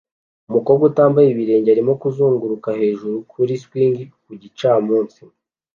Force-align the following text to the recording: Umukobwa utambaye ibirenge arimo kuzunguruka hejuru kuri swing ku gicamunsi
Umukobwa 0.49 0.83
utambaye 0.89 1.27
ibirenge 1.29 1.69
arimo 1.71 1.93
kuzunguruka 2.01 2.69
hejuru 2.79 3.17
kuri 3.31 3.53
swing 3.63 3.97
ku 4.23 4.31
gicamunsi 4.41 5.19